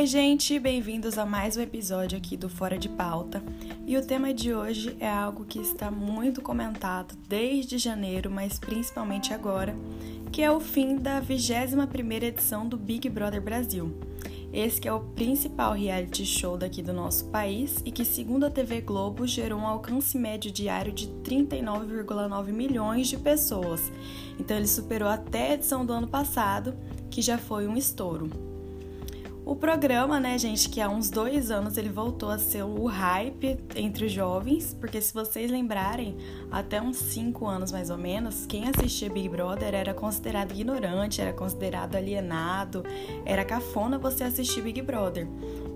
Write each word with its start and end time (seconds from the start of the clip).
Oi, 0.00 0.06
gente, 0.06 0.58
bem-vindos 0.58 1.18
a 1.18 1.26
mais 1.26 1.58
um 1.58 1.60
episódio 1.60 2.16
aqui 2.16 2.34
do 2.34 2.48
Fora 2.48 2.78
de 2.78 2.88
Pauta. 2.88 3.42
E 3.86 3.98
o 3.98 4.06
tema 4.06 4.32
de 4.32 4.54
hoje 4.54 4.96
é 4.98 5.06
algo 5.06 5.44
que 5.44 5.58
está 5.58 5.90
muito 5.90 6.40
comentado 6.40 7.14
desde 7.28 7.76
janeiro, 7.76 8.30
mas 8.30 8.58
principalmente 8.58 9.34
agora, 9.34 9.76
que 10.32 10.40
é 10.40 10.50
o 10.50 10.58
fim 10.58 10.96
da 10.96 11.20
21ª 11.20 12.22
edição 12.22 12.66
do 12.66 12.78
Big 12.78 13.10
Brother 13.10 13.42
Brasil. 13.42 13.94
Esse 14.50 14.88
é 14.88 14.92
o 14.92 15.00
principal 15.00 15.74
reality 15.74 16.24
show 16.24 16.56
daqui 16.56 16.80
do 16.80 16.94
nosso 16.94 17.26
país 17.26 17.82
e 17.84 17.92
que, 17.92 18.06
segundo 18.06 18.46
a 18.46 18.50
TV 18.50 18.80
Globo, 18.80 19.26
gerou 19.26 19.60
um 19.60 19.66
alcance 19.66 20.16
médio 20.16 20.50
diário 20.50 20.94
de 20.94 21.08
39,9 21.22 22.46
milhões 22.52 23.06
de 23.06 23.18
pessoas. 23.18 23.92
Então 24.38 24.56
ele 24.56 24.66
superou 24.66 25.10
até 25.10 25.50
a 25.50 25.54
edição 25.56 25.84
do 25.84 25.92
ano 25.92 26.08
passado, 26.08 26.74
que 27.10 27.20
já 27.20 27.36
foi 27.36 27.68
um 27.68 27.76
estouro. 27.76 28.49
O 29.44 29.56
programa, 29.56 30.20
né, 30.20 30.38
gente, 30.38 30.68
que 30.68 30.80
há 30.80 30.88
uns 30.88 31.08
dois 31.08 31.50
anos 31.50 31.76
ele 31.76 31.88
voltou 31.88 32.28
a 32.28 32.38
ser 32.38 32.62
o 32.62 32.84
hype 32.84 33.58
entre 33.74 34.04
os 34.04 34.12
jovens, 34.12 34.76
porque 34.78 35.00
se 35.00 35.12
vocês 35.12 35.50
lembrarem, 35.50 36.16
até 36.50 36.80
uns 36.80 36.98
cinco 36.98 37.46
anos 37.46 37.72
mais 37.72 37.90
ou 37.90 37.96
menos, 37.96 38.46
quem 38.46 38.68
assistia 38.68 39.10
Big 39.10 39.28
Brother 39.28 39.74
era 39.74 39.94
considerado 39.94 40.52
ignorante, 40.52 41.20
era 41.20 41.32
considerado 41.32 41.96
alienado, 41.96 42.84
era 43.24 43.44
cafona 43.44 43.98
você 43.98 44.24
assistir 44.24 44.62
Big 44.62 44.82
Brother. 44.82 45.26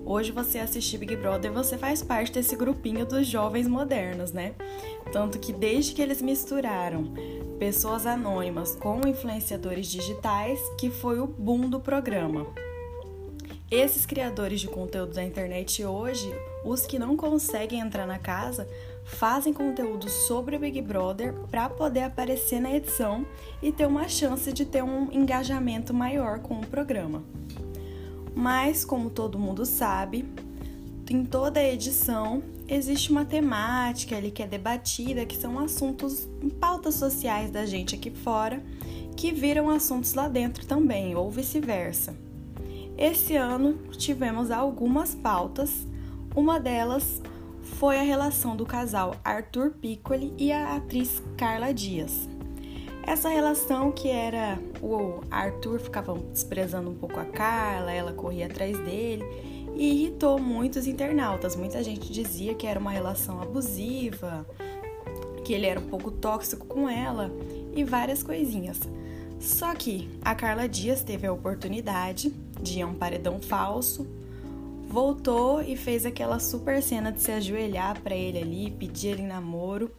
Hoje 0.05 0.31
você 0.31 0.59
assistir 0.59 0.99
Big 0.99 1.15
Brother, 1.15 1.51
você 1.51 1.77
faz 1.77 2.03
parte 2.03 2.33
desse 2.33 2.55
grupinho 2.55 3.05
dos 3.05 3.25
jovens 3.25 3.67
modernos, 3.67 4.31
né? 4.31 4.53
Tanto 5.11 5.39
que 5.39 5.51
desde 5.51 5.93
que 5.93 6.01
eles 6.01 6.21
misturaram 6.21 7.11
pessoas 7.57 8.05
anônimas 8.05 8.75
com 8.75 9.01
influenciadores 9.07 9.87
digitais, 9.87 10.59
que 10.77 10.91
foi 10.91 11.19
o 11.19 11.25
boom 11.25 11.67
do 11.67 11.79
programa. 11.79 12.45
Esses 13.69 14.05
criadores 14.05 14.61
de 14.61 14.67
conteúdo 14.67 15.13
da 15.13 15.23
internet 15.23 15.83
hoje, 15.83 16.31
os 16.63 16.85
que 16.85 16.99
não 16.99 17.17
conseguem 17.17 17.79
entrar 17.79 18.05
na 18.05 18.19
casa, 18.19 18.69
fazem 19.03 19.51
conteúdo 19.51 20.07
sobre 20.07 20.55
o 20.55 20.59
Big 20.59 20.79
Brother 20.83 21.33
para 21.49 21.67
poder 21.67 22.03
aparecer 22.03 22.59
na 22.59 22.71
edição 22.71 23.25
e 23.63 23.71
ter 23.71 23.87
uma 23.87 24.07
chance 24.07 24.53
de 24.53 24.65
ter 24.65 24.83
um 24.83 25.11
engajamento 25.11 25.95
maior 25.95 26.39
com 26.39 26.59
o 26.59 26.67
programa. 26.67 27.23
Mas, 28.35 28.85
como 28.85 29.09
todo 29.09 29.39
mundo 29.39 29.65
sabe, 29.65 30.25
em 31.09 31.25
toda 31.25 31.63
edição 31.63 32.43
existe 32.67 33.11
uma 33.11 33.25
temática 33.25 34.15
ali 34.15 34.29
que 34.29 34.43
é 34.43 34.47
debatida, 34.47 35.25
que 35.25 35.37
são 35.37 35.57
assuntos, 35.57 36.29
pautas 36.59 36.95
sociais 36.95 37.49
da 37.49 37.65
gente 37.65 37.95
aqui 37.95 38.11
fora, 38.11 38.61
que 39.17 39.31
viram 39.31 39.71
assuntos 39.71 40.13
lá 40.13 40.27
dentro 40.27 40.67
também, 40.67 41.15
ou 41.15 41.31
vice-versa. 41.31 42.24
Esse 42.97 43.35
ano 43.35 43.77
tivemos 43.91 44.49
algumas 44.51 45.13
pautas, 45.13 45.85
uma 46.33 46.59
delas 46.59 47.21
foi 47.61 47.99
a 47.99 48.03
relação 48.03 48.55
do 48.55 48.65
casal 48.65 49.15
Arthur 49.23 49.71
Piccoli 49.71 50.33
e 50.37 50.51
a 50.51 50.77
atriz 50.77 51.21
Carla 51.35 51.73
Dias. 51.73 52.29
Essa 53.03 53.29
relação 53.29 53.91
que 53.91 54.07
era 54.07 54.57
o 54.81 55.19
Arthur 55.29 55.79
ficava 55.79 56.17
desprezando 56.31 56.89
um 56.89 56.95
pouco 56.95 57.19
a 57.19 57.25
Carla, 57.25 57.91
ela 57.91 58.13
corria 58.13 58.45
atrás 58.45 58.79
dele 58.79 59.23
e 59.75 59.91
irritou 59.91 60.39
muitos 60.39 60.87
internautas. 60.87 61.55
Muita 61.55 61.83
gente 61.83 62.11
dizia 62.11 62.55
que 62.55 62.65
era 62.65 62.79
uma 62.79 62.91
relação 62.91 63.41
abusiva, 63.41 64.47
que 65.43 65.53
ele 65.53 65.65
era 65.65 65.79
um 65.79 65.87
pouco 65.87 66.11
tóxico 66.11 66.65
com 66.65 66.89
ela 66.89 67.29
e 67.75 67.83
várias 67.83 68.23
coisinhas. 68.23 68.79
Só 69.39 69.75
que 69.75 70.09
a 70.23 70.33
Carla 70.33 70.67
Dias 70.67 71.03
teve 71.03 71.27
a 71.27 71.33
oportunidade 71.33 72.33
de 72.61 72.83
um 72.83 72.93
paredão 72.93 73.39
falso, 73.39 74.07
voltou 74.87 75.61
e 75.61 75.75
fez 75.75 76.05
aquela 76.05 76.39
super 76.39 76.81
cena 76.81 77.11
de 77.11 77.21
se 77.21 77.31
ajoelhar 77.31 77.99
para 78.01 78.15
ele 78.15 78.39
ali, 78.39 78.71
pedir 78.71 79.09
ele 79.09 79.23
namoro, 79.23 79.91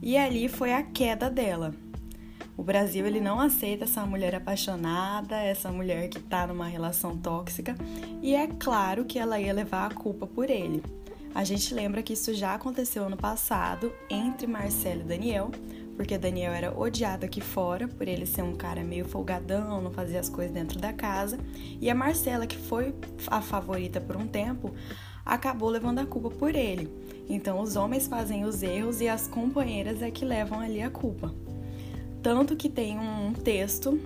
e 0.00 0.16
ali 0.16 0.48
foi 0.48 0.72
a 0.72 0.82
queda 0.82 1.28
dela. 1.28 1.74
O 2.56 2.62
Brasil 2.62 3.06
ele 3.06 3.20
não 3.20 3.38
aceita 3.38 3.84
essa 3.84 4.04
mulher 4.04 4.34
apaixonada, 4.34 5.36
essa 5.36 5.70
mulher 5.70 6.08
que 6.08 6.18
tá 6.18 6.46
numa 6.46 6.66
relação 6.66 7.16
tóxica, 7.16 7.76
e 8.20 8.34
é 8.34 8.48
claro 8.48 9.04
que 9.04 9.18
ela 9.18 9.38
ia 9.38 9.52
levar 9.52 9.90
a 9.90 9.94
culpa 9.94 10.26
por 10.26 10.50
ele. 10.50 10.82
A 11.34 11.44
gente 11.44 11.72
lembra 11.72 12.02
que 12.02 12.14
isso 12.14 12.34
já 12.34 12.54
aconteceu 12.54 13.04
ano 13.04 13.16
passado 13.16 13.92
entre 14.10 14.46
Marcelo 14.46 15.02
e 15.02 15.04
Daniel, 15.04 15.50
porque 15.98 16.16
Daniel 16.16 16.52
era 16.52 16.78
odiado 16.78 17.26
aqui 17.26 17.40
fora 17.40 17.88
por 17.88 18.06
ele 18.06 18.24
ser 18.24 18.42
um 18.42 18.54
cara 18.54 18.84
meio 18.84 19.04
folgadão, 19.04 19.82
não 19.82 19.90
fazia 19.90 20.20
as 20.20 20.28
coisas 20.28 20.54
dentro 20.54 20.78
da 20.78 20.92
casa, 20.92 21.36
e 21.80 21.90
a 21.90 21.94
Marcela, 21.94 22.46
que 22.46 22.56
foi 22.56 22.94
a 23.26 23.42
favorita 23.42 24.00
por 24.00 24.16
um 24.16 24.24
tempo, 24.24 24.72
acabou 25.26 25.68
levando 25.68 25.98
a 25.98 26.06
culpa 26.06 26.30
por 26.30 26.54
ele. 26.54 26.88
Então 27.28 27.60
os 27.60 27.74
homens 27.74 28.06
fazem 28.06 28.44
os 28.44 28.62
erros 28.62 29.00
e 29.00 29.08
as 29.08 29.26
companheiras 29.26 30.00
é 30.00 30.08
que 30.08 30.24
levam 30.24 30.60
ali 30.60 30.80
a 30.80 30.88
culpa. 30.88 31.34
Tanto 32.22 32.54
que 32.54 32.68
tem 32.68 32.96
um 32.96 33.32
texto 33.32 34.00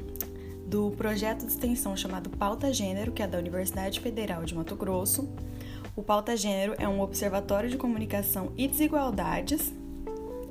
do 0.67 0.93
projeto 0.93 1.41
de 1.45 1.53
extensão 1.53 1.95
chamado 1.95 2.31
Pauta 2.31 2.73
Gênero, 2.73 3.13
que 3.13 3.23
é 3.23 3.27
da 3.27 3.37
Universidade 3.37 4.01
Federal 4.01 4.45
de 4.45 4.55
Mato 4.55 4.75
Grosso. 4.75 5.29
O 5.95 6.03
Pauta 6.03 6.35
Gênero 6.39 6.75
é 6.79 6.89
um 6.89 7.03
observatório 7.03 7.69
de 7.69 7.77
comunicação 7.77 8.51
e 8.57 8.67
desigualdades 8.67 9.75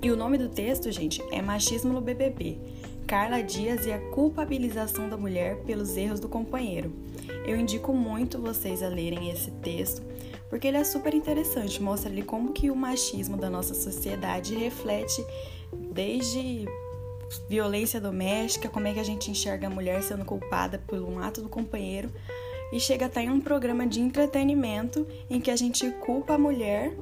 e 0.03 0.09
o 0.09 0.16
nome 0.16 0.38
do 0.38 0.50
texto, 0.50 0.91
gente, 0.91 1.22
é 1.31 1.41
Machismo 1.41 1.94
no 1.94 2.01
BBB. 2.01 2.57
Carla 3.06 3.41
Dias 3.41 3.85
e 3.85 3.91
a 3.91 4.00
culpabilização 4.09 5.07
da 5.07 5.16
mulher 5.16 5.57
pelos 5.57 5.95
erros 5.95 6.19
do 6.19 6.28
companheiro. 6.28 6.91
Eu 7.45 7.56
indico 7.56 7.94
muito 7.94 8.41
vocês 8.41 8.81
a 8.81 8.88
lerem 8.88 9.29
esse 9.29 9.51
texto, 9.51 10.01
porque 10.50 10.67
ele 10.67 10.78
é 10.78 10.84
super 10.84 11.13
interessante, 11.13 11.81
mostra 11.81 12.09
ali 12.09 12.23
como 12.23 12.51
que 12.51 12.72
o 12.72 12.75
machismo 12.75 13.38
da 13.38 13.50
nossa 13.50 13.75
sociedade 13.75 14.56
reflete 14.56 15.23
desde 15.94 16.66
violência 17.47 18.01
doméstica, 18.01 18.69
como 18.69 18.88
é 18.88 18.94
que 18.94 19.00
a 19.00 19.06
gente 19.06 19.29
enxerga 19.29 19.68
a 19.68 19.69
mulher 19.69 20.01
sendo 20.01 20.25
culpada 20.25 20.81
por 20.88 21.00
um 21.00 21.19
ato 21.19 21.41
do 21.41 21.50
companheiro, 21.50 22.09
e 22.72 22.79
chega 22.79 23.06
até 23.06 23.23
em 23.23 23.29
um 23.29 23.41
programa 23.41 23.85
de 23.85 24.00
entretenimento 24.00 25.06
em 25.29 25.39
que 25.39 25.51
a 25.51 25.56
gente 25.56 25.91
culpa 26.00 26.33
a 26.33 26.38
mulher 26.39 26.95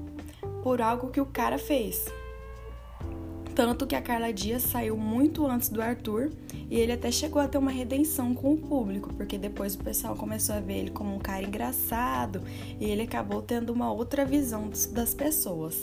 por 0.64 0.82
algo 0.82 1.10
que 1.12 1.22
o 1.22 1.26
cara 1.26 1.58
fez. 1.58 2.19
Tanto 3.60 3.86
que 3.86 3.94
a 3.94 4.02
Carla 4.02 4.32
Dias 4.32 4.64
saiu 4.64 4.96
muito 4.96 5.46
antes 5.46 5.68
do 5.68 5.82
Arthur 5.82 6.32
e 6.70 6.80
ele 6.80 6.94
até 6.94 7.12
chegou 7.12 7.42
a 7.42 7.48
ter 7.48 7.58
uma 7.58 7.70
redenção 7.70 8.34
com 8.34 8.54
o 8.54 8.58
público, 8.58 9.14
porque 9.16 9.38
depois 9.38 9.76
o 9.76 9.80
pessoal 9.80 10.16
começou 10.16 10.56
a 10.56 10.62
ver 10.62 10.78
ele 10.78 10.92
como 10.92 11.14
um 11.14 11.20
cara 11.20 11.44
engraçado 11.44 12.42
e 12.80 12.86
ele 12.86 13.02
acabou 13.02 13.42
tendo 13.42 13.74
uma 13.74 13.92
outra 13.92 14.24
visão 14.24 14.70
das 14.94 15.14
pessoas. 15.14 15.76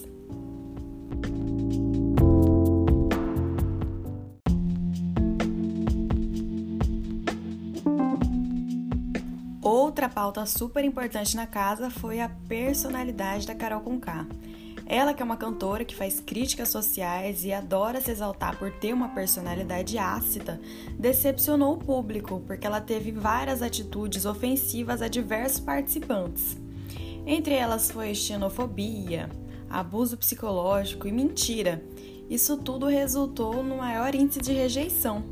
Outra 9.60 10.08
pauta 10.08 10.46
super 10.46 10.82
importante 10.82 11.36
na 11.36 11.46
casa 11.46 11.90
foi 11.90 12.20
a 12.20 12.30
personalidade 12.48 13.46
da 13.46 13.54
Carol 13.54 13.82
Conká. 13.82 14.26
Ela 14.88 15.12
que 15.12 15.20
é 15.20 15.24
uma 15.24 15.36
cantora 15.36 15.84
que 15.84 15.96
faz 15.96 16.20
críticas 16.20 16.68
sociais 16.68 17.44
e 17.44 17.52
adora 17.52 18.00
se 18.00 18.12
exaltar 18.12 18.56
por 18.56 18.70
ter 18.70 18.92
uma 18.92 19.08
personalidade 19.08 19.98
ácida, 19.98 20.60
decepcionou 20.96 21.74
o 21.74 21.78
público 21.78 22.40
porque 22.46 22.64
ela 22.64 22.80
teve 22.80 23.10
várias 23.10 23.62
atitudes 23.62 24.24
ofensivas 24.24 25.02
a 25.02 25.08
diversos 25.08 25.58
participantes. 25.58 26.56
Entre 27.26 27.54
elas 27.54 27.90
foi 27.90 28.14
xenofobia, 28.14 29.28
abuso 29.68 30.16
psicológico 30.16 31.08
e 31.08 31.12
mentira. 31.12 31.82
Isso 32.30 32.56
tudo 32.56 32.86
resultou 32.86 33.64
no 33.64 33.78
maior 33.78 34.14
índice 34.14 34.40
de 34.40 34.52
rejeição. 34.52 35.24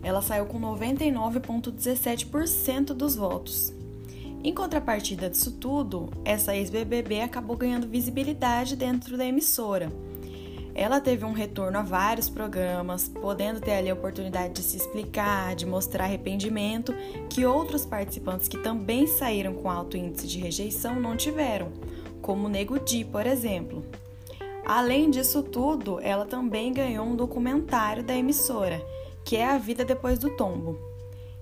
Ela 0.00 0.22
saiu 0.22 0.46
com 0.46 0.60
99,17% 0.60 2.94
dos 2.94 3.16
votos. 3.16 3.74
Em 4.44 4.52
contrapartida 4.52 5.30
disso 5.30 5.52
tudo, 5.52 6.08
essa 6.24 6.56
ex-BBB 6.56 7.20
acabou 7.20 7.56
ganhando 7.56 7.86
visibilidade 7.86 8.74
dentro 8.74 9.16
da 9.16 9.24
emissora. 9.24 9.88
Ela 10.74 11.00
teve 11.00 11.24
um 11.24 11.32
retorno 11.32 11.78
a 11.78 11.82
vários 11.82 12.28
programas, 12.28 13.08
podendo 13.08 13.60
ter 13.60 13.74
ali 13.74 13.88
a 13.88 13.94
oportunidade 13.94 14.54
de 14.54 14.62
se 14.62 14.76
explicar, 14.76 15.54
de 15.54 15.64
mostrar 15.64 16.04
arrependimento, 16.04 16.92
que 17.28 17.46
outros 17.46 17.84
participantes 17.86 18.48
que 18.48 18.58
também 18.58 19.06
saíram 19.06 19.54
com 19.54 19.70
alto 19.70 19.96
índice 19.96 20.26
de 20.26 20.40
rejeição 20.40 20.98
não 20.98 21.16
tiveram, 21.16 21.70
como 22.20 22.46
o 22.46 22.48
Nego 22.48 22.80
Di, 22.80 23.04
por 23.04 23.26
exemplo. 23.26 23.84
Além 24.66 25.08
disso 25.08 25.42
tudo, 25.42 26.00
ela 26.00 26.24
também 26.24 26.72
ganhou 26.72 27.06
um 27.06 27.14
documentário 27.14 28.02
da 28.02 28.16
emissora, 28.16 28.84
que 29.24 29.36
é 29.36 29.46
A 29.46 29.58
Vida 29.58 29.84
Depois 29.84 30.18
do 30.18 30.30
Tombo. 30.36 30.91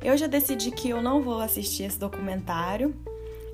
Eu 0.03 0.17
já 0.17 0.27
decidi 0.27 0.71
que 0.71 0.89
eu 0.89 1.03
não 1.03 1.23
vou 1.23 1.41
assistir 1.41 1.85
esse 1.85 1.99
documentário. 1.99 2.95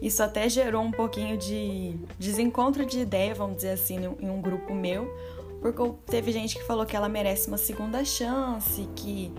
Isso 0.00 0.22
até 0.22 0.48
gerou 0.48 0.82
um 0.82 0.90
pouquinho 0.90 1.36
de 1.36 1.96
desencontro 2.18 2.84
de 2.84 3.00
ideia, 3.00 3.34
vamos 3.34 3.56
dizer 3.56 3.70
assim, 3.70 3.96
em 4.20 4.30
um 4.30 4.40
grupo 4.40 4.74
meu, 4.74 5.12
porque 5.60 5.82
teve 6.06 6.30
gente 6.30 6.56
que 6.56 6.64
falou 6.64 6.84
que 6.84 6.94
ela 6.94 7.08
merece 7.08 7.48
uma 7.48 7.56
segunda 7.56 8.04
chance, 8.04 8.88
que 8.94 9.32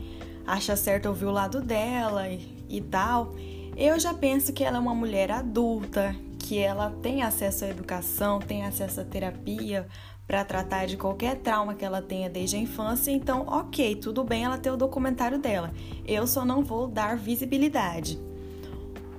acha 0.45 0.75
certo 0.75 1.07
ouvir 1.07 1.25
o 1.25 1.31
lado 1.31 1.61
dela 1.61 2.27
e, 2.27 2.65
e 2.67 2.81
tal. 2.81 3.33
Eu 3.77 3.99
já 3.99 4.13
penso 4.13 4.51
que 4.51 4.63
ela 4.63 4.77
é 4.77 4.79
uma 4.79 4.95
mulher 4.95 5.31
adulta, 5.31 6.15
que 6.39 6.57
ela 6.57 6.89
tem 7.01 7.21
acesso 7.21 7.65
à 7.65 7.69
educação, 7.69 8.39
tem 8.39 8.65
acesso 8.65 8.99
à 8.99 9.03
terapia 9.03 9.87
para 10.27 10.43
tratar 10.43 10.85
de 10.85 10.97
qualquer 10.97 11.37
trauma 11.37 11.73
que 11.73 11.85
ela 11.85 12.01
tenha 12.01 12.29
desde 12.29 12.57
a 12.57 12.59
infância, 12.59 13.11
então, 13.11 13.45
ok, 13.47 13.95
tudo 13.95 14.23
bem 14.23 14.43
ela 14.43 14.57
ter 14.57 14.69
o 14.69 14.77
documentário 14.77 15.39
dela. 15.39 15.71
Eu 16.05 16.27
só 16.27 16.43
não 16.43 16.63
vou 16.63 16.87
dar 16.87 17.15
visibilidade. 17.15 18.19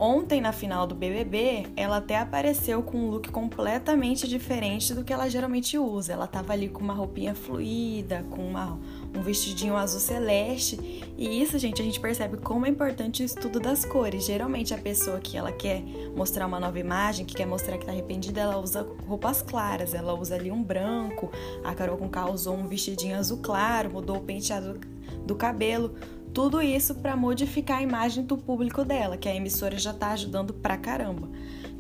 Ontem, 0.00 0.40
na 0.40 0.52
final 0.52 0.86
do 0.86 0.94
BBB, 0.94 1.66
ela 1.74 1.96
até 1.96 2.18
apareceu 2.18 2.82
com 2.84 2.98
um 2.98 3.10
look 3.10 3.30
completamente 3.30 4.28
diferente 4.28 4.94
do 4.94 5.02
que 5.02 5.12
ela 5.12 5.28
geralmente 5.28 5.76
usa. 5.76 6.12
Ela 6.12 6.28
tava 6.28 6.52
ali 6.52 6.68
com 6.68 6.80
uma 6.80 6.94
roupinha 6.94 7.34
fluida, 7.34 8.24
com 8.30 8.46
uma, 8.46 8.78
um 9.12 9.20
vestidinho 9.22 9.76
azul 9.76 9.98
celeste. 9.98 11.04
E 11.18 11.42
isso, 11.42 11.58
gente, 11.58 11.82
a 11.82 11.84
gente 11.84 11.98
percebe 11.98 12.36
como 12.36 12.64
é 12.64 12.68
importante 12.68 13.24
o 13.24 13.26
estudo 13.26 13.58
das 13.58 13.84
cores. 13.84 14.24
Geralmente, 14.24 14.72
a 14.72 14.78
pessoa 14.78 15.18
que 15.18 15.36
ela 15.36 15.50
quer 15.50 15.82
mostrar 16.14 16.46
uma 16.46 16.60
nova 16.60 16.78
imagem, 16.78 17.26
que 17.26 17.34
quer 17.34 17.46
mostrar 17.46 17.76
que 17.76 17.84
tá 17.84 17.90
arrependida, 17.90 18.40
ela 18.40 18.58
usa 18.58 18.86
roupas 19.04 19.42
claras. 19.42 19.94
Ela 19.94 20.14
usa 20.14 20.36
ali 20.36 20.52
um 20.52 20.62
branco. 20.62 21.28
A 21.64 21.74
Carol 21.74 21.96
Conká 21.96 22.30
usou 22.30 22.54
um 22.54 22.68
vestidinho 22.68 23.18
azul 23.18 23.38
claro, 23.38 23.90
mudou 23.90 24.18
o 24.18 24.20
penteado 24.20 24.78
do 25.26 25.34
cabelo 25.34 25.94
tudo 26.32 26.60
isso 26.60 26.94
para 26.96 27.16
modificar 27.16 27.78
a 27.78 27.82
imagem 27.82 28.24
do 28.24 28.36
público 28.36 28.84
dela, 28.84 29.16
que 29.16 29.28
a 29.28 29.34
emissora 29.34 29.78
já 29.78 29.90
está 29.90 30.10
ajudando 30.12 30.52
pra 30.52 30.76
caramba. 30.76 31.28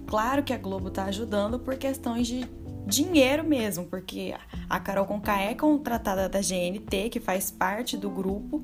Claro 0.06 0.42
que 0.42 0.52
a 0.52 0.58
Globo 0.58 0.88
está 0.88 1.04
ajudando 1.04 1.58
por 1.58 1.76
questões 1.76 2.26
de 2.26 2.46
dinheiro 2.86 3.44
mesmo, 3.44 3.84
porque 3.84 4.34
a 4.68 4.80
Carol 4.80 5.04
Conká 5.04 5.40
é 5.40 5.54
contratada 5.54 6.28
da 6.28 6.40
GNT, 6.40 7.10
que 7.10 7.20
faz 7.20 7.50
parte 7.50 7.96
do 7.96 8.08
grupo. 8.08 8.62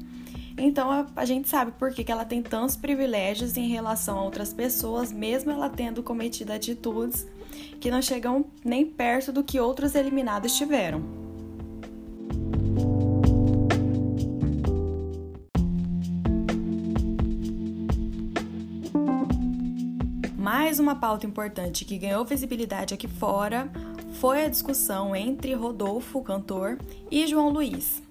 Então 0.57 0.91
a, 0.91 1.07
a 1.17 1.25
gente 1.25 1.49
sabe 1.49 1.73
por 1.73 1.93
que, 1.93 2.03
que 2.03 2.11
ela 2.11 2.25
tem 2.25 2.43
tantos 2.43 2.77
privilégios 2.77 3.57
em 3.57 3.69
relação 3.69 4.19
a 4.19 4.23
outras 4.23 4.53
pessoas, 4.53 5.13
mesmo 5.13 5.51
ela 5.51 5.69
tendo 5.69 6.03
cometido 6.03 6.53
atitudes 6.53 7.27
que 7.81 7.91
não 7.91 8.01
chegam 8.01 8.47
nem 8.65 8.87
perto 8.87 9.31
do 9.31 9.45
que 9.45 9.61
outros 9.61 9.95
eliminados 9.95 10.57
tiveram. 10.57 11.24
Mais 20.65 20.81
uma 20.81 20.95
pauta 20.95 21.27
importante 21.27 21.85
que 21.85 21.99
ganhou 21.99 22.25
visibilidade 22.25 22.95
aqui 22.95 23.07
fora 23.07 23.71
foi 24.15 24.47
a 24.47 24.49
discussão 24.49 25.15
entre 25.15 25.53
Rodolfo, 25.53 26.23
cantor, 26.23 26.79
e 27.11 27.27
João 27.27 27.51
Luiz. 27.51 28.03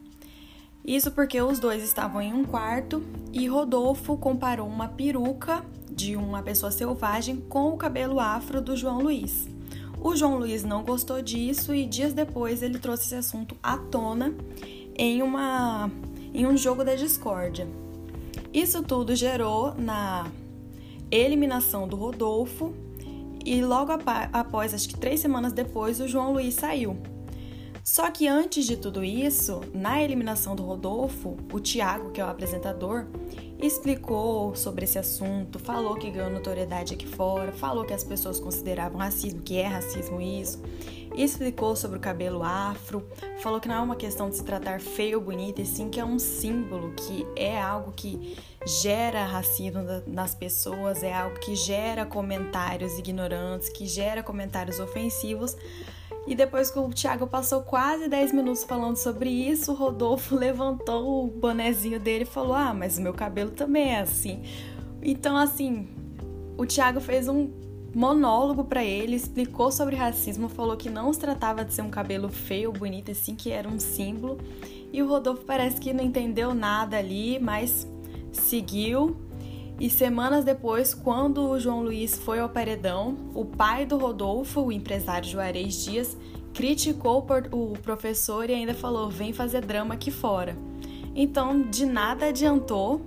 Isso 0.86 1.10
porque 1.10 1.42
os 1.42 1.58
dois 1.58 1.84
estavam 1.84 2.22
em 2.22 2.32
um 2.32 2.46
quarto 2.46 3.04
e 3.32 3.48
Rodolfo 3.48 4.16
comparou 4.18 4.68
uma 4.68 4.88
peruca 4.88 5.66
de 5.90 6.16
uma 6.16 6.44
pessoa 6.44 6.72
selvagem 6.72 7.38
com 7.38 7.70
o 7.70 7.76
cabelo 7.78 8.20
afro 8.20 8.62
do 8.62 8.78
João 8.78 9.00
Luiz. 9.00 9.48
O 10.00 10.16
João 10.16 10.38
Luiz 10.38 10.64
não 10.64 10.84
gostou 10.84 11.24
disso 11.24 11.74
e 11.74 11.88
dias 11.88 12.14
depois 12.14 12.62
ele 12.62 12.78
trouxe 12.78 13.06
esse 13.06 13.16
assunto 13.16 13.58
à 13.64 13.78
tona 13.78 14.32
em, 14.96 15.24
uma, 15.24 15.90
em 16.32 16.46
um 16.46 16.56
jogo 16.56 16.84
da 16.84 16.94
discórdia. 16.94 17.68
Isso 18.54 18.84
tudo 18.84 19.16
gerou 19.16 19.74
na 19.74 20.28
eliminação 21.14 21.88
do 21.88 21.96
Rodolfo 21.96 22.74
e 23.46 23.62
logo 23.62 23.92
após, 23.92 24.74
acho 24.74 24.88
que 24.88 24.98
três 24.98 25.20
semanas 25.20 25.54
depois, 25.54 26.00
o 26.00 26.08
João 26.08 26.34
Luiz 26.34 26.56
saiu. 26.56 26.98
Só 27.84 28.10
que 28.10 28.30
antes 28.30 28.66
de 28.66 28.78
tudo 28.78 29.04
isso, 29.04 29.60
na 29.74 30.02
eliminação 30.02 30.56
do 30.56 30.64
Rodolfo, 30.64 31.36
o 31.52 31.60
Tiago, 31.60 32.12
que 32.12 32.22
é 32.22 32.24
o 32.24 32.30
apresentador, 32.30 33.08
explicou 33.62 34.56
sobre 34.56 34.86
esse 34.86 34.98
assunto, 34.98 35.60
falou 35.60 35.96
que 35.96 36.10
ganhou 36.10 36.30
notoriedade 36.30 36.94
aqui 36.94 37.06
fora, 37.06 37.52
falou 37.52 37.84
que 37.84 37.94
as 37.94 38.04
pessoas 38.04 38.40
consideravam 38.40 39.00
racismo, 39.00 39.42
que 39.42 39.58
é 39.58 39.68
racismo 39.68 40.22
isso, 40.22 40.62
explicou 41.16 41.76
sobre 41.76 41.98
o 41.98 42.00
cabelo 42.00 42.44
afro, 42.44 43.06
falou 43.40 43.60
que 43.60 43.68
não 43.68 43.76
é 43.76 43.80
uma 43.80 43.96
questão 43.96 44.30
de 44.30 44.38
se 44.38 44.44
tratar 44.44 44.80
feio 44.80 45.20
ou 45.20 45.24
bonito, 45.24 45.62
e 45.62 45.66
sim 45.66 45.90
que 45.90 46.00
é 46.00 46.06
um 46.06 46.18
símbolo, 46.18 46.94
que 46.94 47.26
é 47.36 47.60
algo 47.62 47.92
que 47.92 48.36
gera 48.66 49.26
racismo 49.26 49.82
nas 50.08 50.34
pessoas, 50.34 51.04
é 51.04 51.14
algo 51.14 51.40
que 51.40 51.56
gera 51.56 52.06
comentários 52.06 52.98
ignorantes, 52.98 53.70
que 53.70 53.86
gera 53.86 54.24
comentários 54.24 54.80
ofensivos. 54.80 55.56
E 56.26 56.36
depois 56.36 56.72
que 56.72 56.80
o 56.80 56.90
Thiago 56.90 57.28
passou 57.28 57.64
quase 57.64 58.08
10 58.08 58.32
minutos 58.32 58.64
falando 58.64 58.96
sobre 58.96 59.30
isso, 59.30 59.74
o 59.74 59.76
Rodolfo 59.76 60.36
levantou 60.40 61.26
o 61.26 61.28
bonezinho 61.28 62.00
dele 62.00 62.24
e 62.24 62.28
falou: 62.28 62.54
Ah, 62.54 62.74
mas 62.74 62.98
o 62.98 63.02
meu 63.02 63.14
cabelo 63.14 63.52
também 63.52 63.94
é 63.94 64.00
assim. 64.00 64.42
Então, 65.02 65.36
assim, 65.36 65.90
o 66.58 66.66
Thiago 66.66 67.02
fez 67.02 67.28
um 67.28 67.63
monólogo 67.94 68.64
para 68.64 68.84
ele, 68.84 69.16
explicou 69.16 69.72
sobre 69.72 69.96
racismo, 69.96 70.50
falou 70.50 70.76
que 70.76 70.90
não 70.90 71.14
se 71.14 71.20
tratava 71.20 71.64
de 71.64 71.74
ser 71.74 71.82
um 71.82 71.90
cabelo 71.90 72.30
feio, 72.30 72.72
bonito, 72.72 73.12
assim, 73.12 73.36
que 73.36 73.52
era 73.52 73.68
um 73.68 73.80
símbolo. 73.80 74.38
E 74.92 75.02
o 75.02 75.08
Rodolfo 75.08 75.44
parece 75.46 75.80
que 75.80 75.94
não 75.94 76.04
entendeu 76.04 76.54
nada 76.54 76.98
ali, 76.98 77.40
mas 77.40 77.88
seguiu. 78.32 79.16
E 79.80 79.90
semanas 79.90 80.46
depois, 80.46 80.94
quando 80.94 81.50
o 81.50 81.60
João 81.60 81.84
Luiz 81.84 82.18
foi 82.18 82.40
ao 82.40 82.50
paredão, 82.50 83.18
o 83.34 83.44
pai 83.44 83.86
do 83.86 83.98
Rodolfo, 83.98 84.62
o 84.62 84.72
empresário 84.72 85.28
Juarez 85.28 85.84
Dias, 85.84 86.18
criticou 86.54 87.26
o 87.52 87.74
professor 87.80 88.50
e 88.50 88.54
ainda 88.54 88.74
falou: 88.74 89.10
vem 89.10 89.34
fazer 89.34 89.66
drama 89.66 89.96
aqui 89.96 90.12
fora. 90.12 90.56
Então, 91.16 91.62
de 91.62 91.86
nada 91.86 92.28
adiantou 92.28 93.02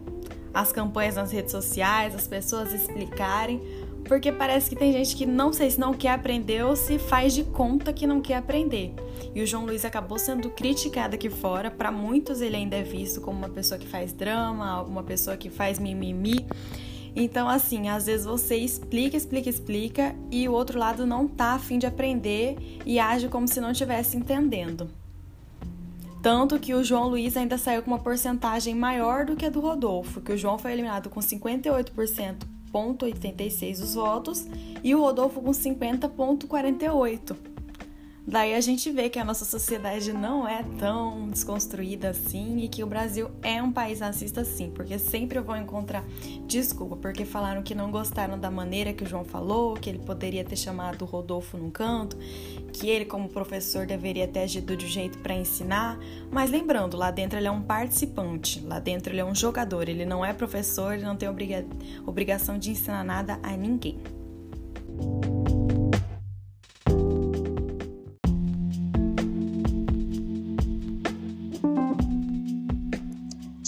as 0.53 0.73
campanhas 0.73 1.17
nas 1.17 1.31
redes 1.33 1.53
sociais, 1.53 2.15
as 2.15 2.27
pessoas 2.27 2.73
explicarem, 2.73 3.61
porque 4.07 4.31
parece 4.31 4.71
que 4.71 4.77
tem 4.77 4.93
gente 4.93 5.17
que 5.17 5.27
não 5.27 5.53
sei 5.53 5.71
se 5.71 5.81
não 5.81 5.93
quer 5.93 6.11
aprender 6.11 6.65
ou 6.65 6.77
se 6.77 6.99
faz 6.99 7.35
de 7.35 7.45
conta 7.45 7.93
que 7.93 8.07
não 8.07 8.21
quer 8.21 8.37
aprender. 8.37 8.95
E 9.35 9.43
o 9.43 9.47
João 9.47 9.67
Luiz 9.67 9.85
acabou 9.85 10.19
sendo 10.19 10.51
criticado 10.51 11.15
aqui 11.15 11.29
fora. 11.29 11.71
Para 11.71 11.91
muitos, 11.91 12.41
ele 12.41 12.57
ainda 12.57 12.77
é 12.77 12.83
visto 12.83 13.21
como 13.21 13.39
uma 13.39 13.49
pessoa 13.49 13.79
que 13.79 13.87
faz 13.87 14.13
drama, 14.13 14.83
uma 14.83 15.03
pessoa 15.03 15.37
que 15.37 15.51
faz 15.51 15.79
mimimi. 15.79 16.47
Então, 17.15 17.49
assim, 17.49 17.89
às 17.89 18.07
vezes 18.07 18.27
você 18.27 18.57
explica, 18.57 19.17
explica, 19.17 19.49
explica 19.49 20.15
e 20.31 20.49
o 20.49 20.53
outro 20.53 20.79
lado 20.79 21.07
não 21.07 21.27
tá 21.27 21.55
afim 21.55 21.79
de 21.79 21.87
aprender 21.87 22.57
e 22.85 22.99
age 22.99 23.29
como 23.29 23.49
se 23.49 23.61
não 23.61 23.71
estivesse 23.71 24.17
entendendo. 24.17 24.89
Tanto 26.23 26.59
que 26.59 26.75
o 26.75 26.83
João 26.83 27.09
Luiz 27.09 27.37
ainda 27.37 27.57
saiu 27.57 27.83
com 27.83 27.91
uma 27.91 27.99
porcentagem 27.99 28.75
maior 28.75 29.25
do 29.25 29.37
que 29.37 29.47
a 29.47 29.51
do 29.51 29.61
Rodolfo, 29.61 30.21
que 30.21 30.33
o 30.33 30.37
João 30.37 30.59
foi 30.59 30.73
eliminado 30.73 31.09
com 31.09 31.21
58% 31.21 32.56
50,86 32.77 33.83
os 33.83 33.95
votos 33.95 34.47
e 34.85 34.95
o 34.95 35.01
Rodolfo 35.01 35.41
com 35.41 35.51
50,48. 35.51 37.56
Daí 38.27 38.55
a 38.55 38.61
gente 38.61 38.91
vê 38.91 39.09
que 39.09 39.21
a 39.21 39.25
nossa 39.25 39.45
sociedade 39.45 40.13
não 40.13 40.49
é 40.49 40.65
tão 40.81 41.29
desconstruída 41.29 42.11
assim 42.11 42.59
e 42.59 42.69
que 42.69 42.83
o 42.83 42.87
Brasil 42.87 43.31
é 43.41 43.63
um 43.63 43.71
país 43.71 44.01
racista 44.01 44.45
sim, 44.45 44.69
porque 44.69 44.99
sempre 44.99 45.39
eu 45.39 45.45
vou 45.45 45.57
encontrar 45.57 46.05
desculpa, 46.45 46.97
porque 46.97 47.25
falaram 47.25 47.63
que 47.63 47.73
não 47.73 47.89
gostaram 47.89 48.37
da 48.37 48.51
maneira 48.51 48.93
que 48.93 49.05
o 49.05 49.07
João 49.07 49.25
falou, 49.25 49.75
que 49.75 49.89
ele 49.89 50.01
poderia 50.01 50.45
ter 50.45 50.57
chamado 50.57 51.03
o 51.03 51.05
Rodolfo 51.05 51.57
num 51.57 51.71
canto, 51.71 52.17
que 52.73 52.89
ele 52.89 53.05
como 53.05 53.29
professor 53.29 53.87
deveria 53.87 54.27
ter 54.27 54.41
agido 54.41 54.77
de 54.77 54.89
jeito 54.89 55.19
para 55.19 55.35
ensinar, 55.35 55.97
mas 56.29 56.51
lembrando, 56.51 56.97
lá 56.97 57.13
dentro 57.13 57.39
ele 57.39 57.47
é 57.47 57.51
um 57.51 57.63
participante, 57.63 58.59
lá 58.59 58.81
dentro 58.81 59.13
ele 59.13 59.21
é 59.21 59.25
um 59.25 59.37
jogador, 59.37 59.89
ele 59.89 60.05
não 60.05 60.25
é 60.25 60.33
professor, 60.33 60.95
ele 60.95 61.05
não 61.05 61.15
tem 61.15 61.29
obriga 61.29 61.65
obrigação 62.05 62.59
de 62.59 62.73
ensinar 62.73 63.05
nada 63.05 63.39
a 63.41 63.57
ninguém. 63.57 64.01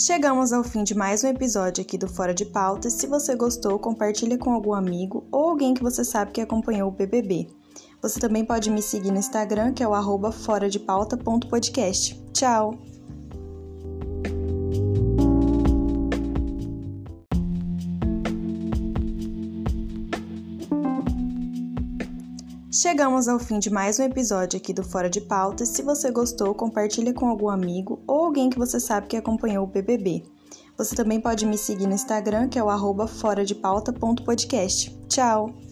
Chegamos 0.08 0.54
ao 0.54 0.64
fim 0.64 0.84
de 0.84 0.94
mais 0.94 1.22
um 1.22 1.28
episódio 1.28 1.82
aqui 1.82 1.98
do 1.98 2.08
Fora 2.08 2.32
de 2.32 2.46
Pauta. 2.46 2.88
Se 2.88 3.06
você 3.06 3.36
gostou, 3.36 3.78
compartilhe 3.78 4.38
com 4.38 4.54
algum 4.54 4.72
amigo 4.72 5.28
ou 5.30 5.50
alguém 5.50 5.74
que 5.74 5.82
você 5.82 6.02
sabe 6.02 6.32
que 6.32 6.40
acompanhou 6.40 6.88
o 6.88 6.90
BBB. 6.90 7.46
Você 8.00 8.18
também 8.18 8.42
pode 8.42 8.70
me 8.70 8.80
seguir 8.80 9.10
no 9.10 9.18
Instagram, 9.18 9.74
que 9.74 9.82
é 9.82 9.86
o 9.86 9.92
arroba 9.92 10.32
fora 10.32 10.70
de 10.70 10.78
pauta.podcast. 10.78 12.18
Tchau! 12.32 12.78
Chegamos 22.70 23.28
ao 23.28 23.38
fim 23.38 23.58
de 23.58 23.70
mais 23.70 23.98
um 23.98 24.02
episódio 24.02 24.58
aqui 24.58 24.74
do 24.74 24.84
Fora 24.84 25.08
de 25.08 25.22
Pauta. 25.22 25.64
Se 25.64 25.80
você 25.80 26.10
gostou, 26.10 26.54
compartilhe 26.54 27.14
com 27.14 27.26
algum 27.26 27.48
amigo 27.48 28.02
ou 28.06 28.26
alguém 28.26 28.50
que 28.50 28.58
você 28.58 28.78
sabe 28.78 29.06
que 29.06 29.16
acompanhou 29.16 29.64
o 29.64 29.66
BBB. 29.66 30.22
Você 30.76 30.94
também 30.94 31.18
pode 31.18 31.46
me 31.46 31.56
seguir 31.56 31.86
no 31.86 31.94
Instagram, 31.94 32.46
que 32.46 32.58
é 32.58 32.62
o 32.62 32.68
arroba 32.68 33.06
fora 33.06 33.42
de 33.42 33.54
pauta.podcast. 33.54 34.94
Tchau! 35.08 35.67